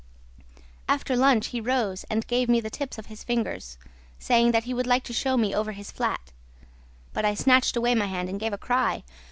"After 0.89 1.15
lunch, 1.15 1.49
he 1.49 1.61
rose 1.61 2.05
and 2.09 2.25
gave 2.25 2.49
me 2.49 2.59
the 2.59 2.71
tips 2.71 2.97
of 2.97 3.05
his 3.05 3.23
fingers, 3.23 3.77
saying 4.17 4.51
he 4.51 4.73
would 4.73 4.87
like 4.87 5.03
to 5.03 5.13
show 5.13 5.37
me 5.37 5.53
over 5.53 5.73
his 5.73 5.91
flat; 5.91 6.31
but 7.13 7.23
I 7.23 7.35
snatched 7.35 7.77
away 7.77 7.93
my 7.93 8.07
hand 8.07 8.27
and 8.27 8.39
gave 8.39 8.51
a 8.51 8.57
cry. 8.57 9.03